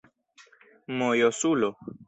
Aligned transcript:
mojosulo 0.97 1.67